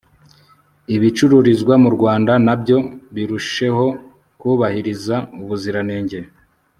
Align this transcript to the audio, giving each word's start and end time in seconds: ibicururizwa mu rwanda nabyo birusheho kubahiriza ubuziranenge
ibicururizwa 0.95 1.73
mu 1.83 1.89
rwanda 1.95 2.33
nabyo 2.45 2.77
birusheho 3.15 3.85
kubahiriza 4.39 5.15
ubuziranenge 5.41 6.19